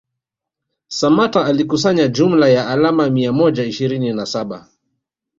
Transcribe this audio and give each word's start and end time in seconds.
Samatta 0.87 1.45
alikusanya 1.45 2.07
jumla 2.07 2.49
ya 2.49 2.67
alama 2.69 3.09
mia 3.09 3.33
moja 3.33 3.63
ishirini 3.63 4.13
na 4.13 4.25
saba 4.25 4.67